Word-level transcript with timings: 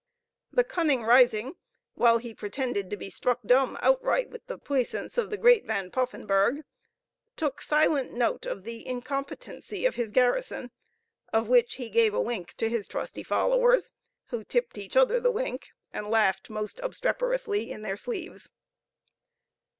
The 0.51 0.63
cunning 0.63 1.01
Risingh, 1.03 1.53
while 1.93 2.17
he 2.17 2.33
pretended 2.33 2.89
to 2.89 2.97
be 2.97 3.11
struck 3.11 3.41
dumb 3.45 3.77
outright 3.83 4.31
with 4.31 4.43
the 4.47 4.57
puissance 4.57 5.15
of 5.15 5.29
the 5.29 5.37
great 5.37 5.67
Van 5.67 5.91
Poffenburgh, 5.91 6.63
took 7.35 7.61
silent 7.61 8.11
note 8.11 8.47
of 8.47 8.63
the 8.63 8.83
incompetency 8.87 9.85
of 9.85 9.93
his 9.93 10.09
garrison, 10.09 10.71
of 11.31 11.49
which 11.49 11.75
he 11.75 11.87
gave 11.87 12.15
a 12.15 12.19
wink 12.19 12.55
to 12.55 12.67
his 12.67 12.87
trusty 12.87 13.21
followers, 13.21 13.91
who 14.29 14.43
tipped 14.43 14.79
each 14.79 14.97
other 14.97 15.19
the 15.19 15.29
wink, 15.29 15.67
and 15.93 16.09
laughed 16.09 16.49
most 16.49 16.79
obstreperously 16.79 17.69
in 17.69 17.83
their 17.83 17.95
sleeves. 17.95 18.49